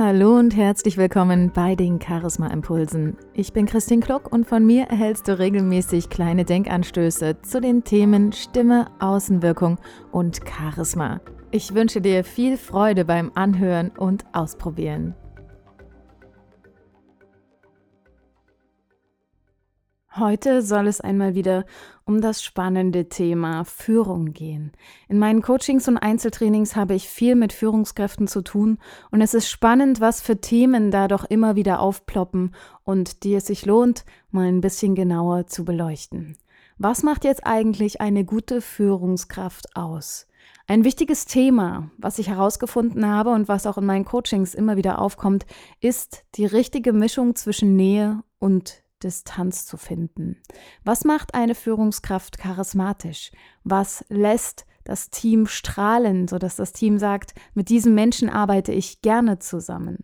[0.00, 3.16] Hallo und herzlich willkommen bei den Charisma Impulsen.
[3.34, 8.30] Ich bin Christine Klock und von mir erhältst du regelmäßig kleine Denkanstöße zu den Themen
[8.30, 9.80] Stimme, Außenwirkung
[10.12, 11.20] und Charisma.
[11.50, 15.16] Ich wünsche dir viel Freude beim Anhören und Ausprobieren.
[20.16, 21.66] Heute soll es einmal wieder
[22.06, 24.72] um das spannende Thema Führung gehen.
[25.06, 28.78] In meinen Coachings und Einzeltrainings habe ich viel mit Führungskräften zu tun
[29.10, 33.46] und es ist spannend, was für Themen da doch immer wieder aufploppen und die es
[33.46, 36.38] sich lohnt, mal ein bisschen genauer zu beleuchten.
[36.78, 40.26] Was macht jetzt eigentlich eine gute Führungskraft aus?
[40.66, 45.00] Ein wichtiges Thema, was ich herausgefunden habe und was auch in meinen Coachings immer wieder
[45.00, 45.44] aufkommt,
[45.80, 50.36] ist die richtige Mischung zwischen Nähe und Distanz zu finden.
[50.84, 53.30] Was macht eine Führungskraft charismatisch?
[53.64, 59.38] Was lässt das Team strahlen, sodass das Team sagt, mit diesem Menschen arbeite ich gerne
[59.38, 59.98] zusammen?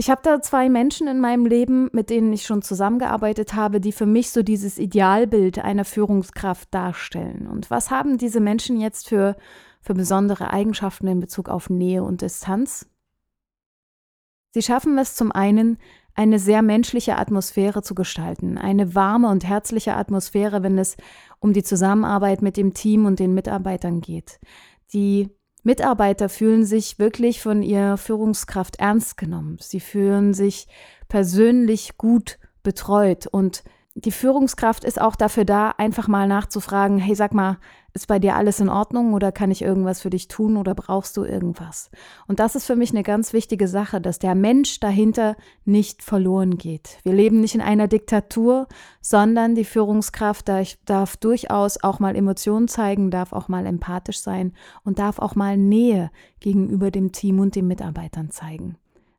[0.00, 3.92] Ich habe da zwei Menschen in meinem Leben, mit denen ich schon zusammengearbeitet habe, die
[3.92, 7.46] für mich so dieses Idealbild einer Führungskraft darstellen.
[7.46, 9.36] Und was haben diese Menschen jetzt für,
[9.82, 12.88] für besondere Eigenschaften in Bezug auf Nähe und Distanz?
[14.52, 15.76] Sie schaffen es zum einen,
[16.14, 20.96] eine sehr menschliche Atmosphäre zu gestalten, eine warme und herzliche Atmosphäre, wenn es
[21.38, 24.38] um die Zusammenarbeit mit dem Team und den Mitarbeitern geht.
[24.92, 25.30] Die
[25.62, 29.58] Mitarbeiter fühlen sich wirklich von ihrer Führungskraft ernst genommen.
[29.60, 30.66] Sie fühlen sich
[31.08, 33.62] persönlich gut betreut und
[33.94, 37.58] die Führungskraft ist auch dafür da, einfach mal nachzufragen, hey, sag mal,
[37.92, 41.16] ist bei dir alles in Ordnung oder kann ich irgendwas für dich tun oder brauchst
[41.16, 41.90] du irgendwas?
[42.26, 46.56] Und das ist für mich eine ganz wichtige Sache, dass der Mensch dahinter nicht verloren
[46.56, 46.98] geht.
[47.02, 48.68] Wir leben nicht in einer Diktatur,
[49.00, 50.48] sondern die Führungskraft
[50.84, 54.52] darf durchaus auch mal Emotionen zeigen, darf auch mal empathisch sein
[54.84, 58.76] und darf auch mal Nähe gegenüber dem Team und den Mitarbeitern zeigen.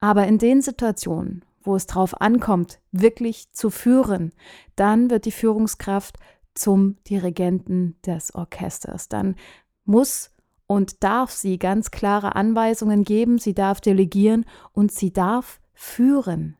[0.00, 4.32] Aber in den Situationen, wo es drauf ankommt, wirklich zu führen,
[4.76, 6.18] dann wird die Führungskraft
[6.54, 9.08] zum Dirigenten des Orchesters.
[9.08, 9.36] Dann
[9.84, 10.30] muss
[10.66, 16.56] und darf sie ganz klare Anweisungen geben, sie darf delegieren und sie darf führen.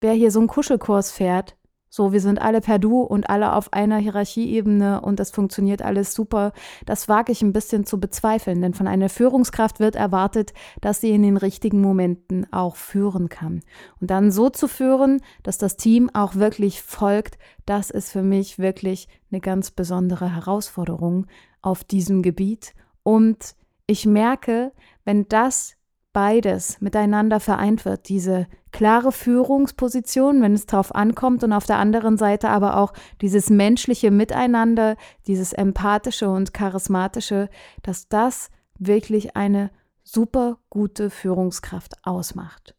[0.00, 1.56] Wer hier so einen Kuschelkurs fährt,
[1.96, 6.12] so, wir sind alle per Du und alle auf einer Hierarchieebene und das funktioniert alles
[6.12, 6.52] super.
[6.84, 10.52] Das wage ich ein bisschen zu bezweifeln, denn von einer Führungskraft wird erwartet,
[10.82, 13.62] dass sie in den richtigen Momenten auch führen kann.
[13.98, 18.58] Und dann so zu führen, dass das Team auch wirklich folgt, das ist für mich
[18.58, 21.26] wirklich eine ganz besondere Herausforderung
[21.62, 22.74] auf diesem Gebiet.
[23.04, 23.56] Und
[23.86, 24.72] ich merke,
[25.06, 25.76] wenn das
[26.16, 32.16] beides miteinander vereint wird, diese klare Führungsposition, wenn es darauf ankommt, und auf der anderen
[32.16, 37.50] Seite aber auch dieses menschliche Miteinander, dieses empathische und charismatische,
[37.82, 39.70] dass das wirklich eine
[40.04, 42.74] super gute Führungskraft ausmacht.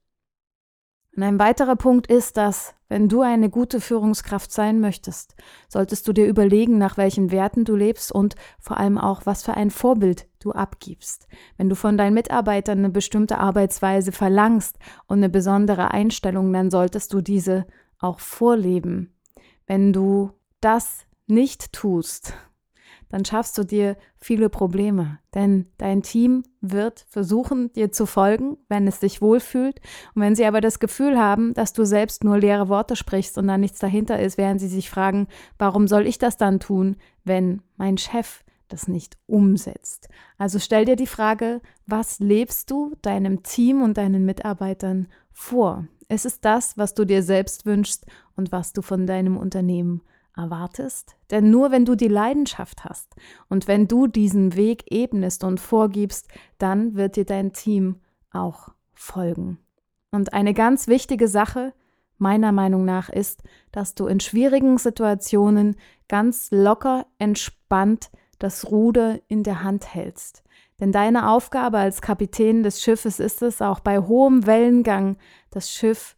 [1.16, 5.36] Und ein weiterer Punkt ist, dass, wenn du eine gute Führungskraft sein möchtest,
[5.68, 9.54] solltest du dir überlegen, nach welchen Werten du lebst und vor allem auch, was für
[9.54, 11.28] ein Vorbild du abgibst.
[11.58, 14.78] Wenn du von deinen Mitarbeitern eine bestimmte Arbeitsweise verlangst
[15.08, 17.66] und eine besondere Einstellung, dann solltest du diese
[18.00, 19.14] auch vorleben.
[19.66, 20.32] Wenn du
[20.62, 22.34] das nicht tust,
[23.10, 25.20] dann schaffst du dir viele Probleme.
[25.34, 29.80] Denn dein Team wird versuchen, dir zu folgen, wenn es sich wohlfühlt.
[30.14, 33.48] Und wenn sie aber das Gefühl haben, dass du selbst nur leere Worte sprichst und
[33.48, 35.28] da nichts dahinter ist, werden sie sich fragen,
[35.58, 40.10] warum soll ich das dann tun, wenn mein Chef das nicht umsetzt.
[40.38, 45.88] Also stell dir die Frage, was lebst du deinem Team und deinen Mitarbeitern vor?
[46.08, 50.02] Es ist das, was du dir selbst wünschst und was du von deinem Unternehmen
[50.36, 51.18] erwartest?
[51.32, 53.16] Denn nur wenn du die Leidenschaft hast
[53.50, 56.28] und wenn du diesen Weg ebnest und vorgibst,
[56.58, 57.98] dann wird dir dein Team
[58.32, 59.58] auch folgen.
[60.12, 61.74] Und eine ganz wichtige Sache
[62.18, 65.76] meiner Meinung nach ist, dass du in schwierigen Situationen
[66.08, 70.44] ganz locker, entspannt das Ruder in der Hand hältst.
[70.80, 75.18] Denn deine Aufgabe als Kapitän des Schiffes ist es, auch bei hohem Wellengang
[75.50, 76.16] das Schiff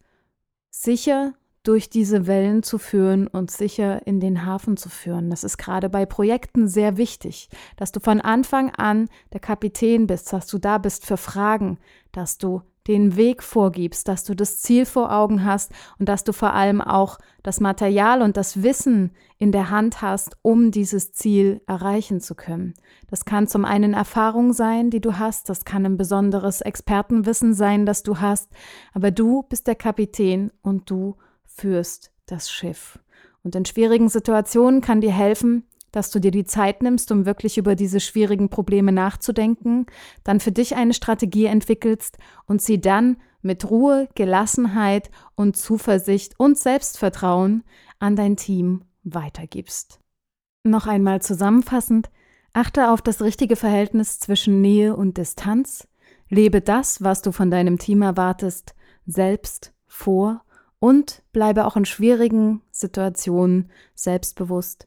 [0.70, 5.28] sicher durch diese Wellen zu führen und sicher in den Hafen zu führen.
[5.28, 10.32] Das ist gerade bei Projekten sehr wichtig, dass du von Anfang an der Kapitän bist,
[10.32, 11.78] dass du da bist für Fragen,
[12.12, 16.32] dass du den Weg vorgibst, dass du das Ziel vor Augen hast und dass du
[16.32, 21.60] vor allem auch das Material und das Wissen in der Hand hast, um dieses Ziel
[21.66, 22.74] erreichen zu können.
[23.08, 27.86] Das kann zum einen Erfahrung sein, die du hast, das kann ein besonderes Expertenwissen sein,
[27.86, 28.50] das du hast,
[28.92, 32.98] aber du bist der Kapitän und du führst das Schiff.
[33.42, 37.58] Und in schwierigen Situationen kann dir helfen, dass du dir die Zeit nimmst, um wirklich
[37.58, 39.86] über diese schwierigen Probleme nachzudenken,
[40.24, 46.58] dann für dich eine Strategie entwickelst und sie dann mit Ruhe, Gelassenheit und Zuversicht und
[46.58, 47.64] Selbstvertrauen
[47.98, 50.00] an dein Team weitergibst.
[50.62, 52.10] Noch einmal zusammenfassend,
[52.52, 55.88] achte auf das richtige Verhältnis zwischen Nähe und Distanz,
[56.28, 58.74] lebe das, was du von deinem Team erwartest,
[59.06, 60.44] selbst vor
[60.78, 64.86] und bleibe auch in schwierigen Situationen selbstbewusst